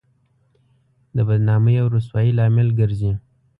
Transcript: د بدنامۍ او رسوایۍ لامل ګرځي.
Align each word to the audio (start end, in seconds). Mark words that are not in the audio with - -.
د 1.15 1.17
بدنامۍ 1.27 1.75
او 1.81 1.87
رسوایۍ 1.97 2.31
لامل 2.37 2.69
ګرځي. 2.79 3.13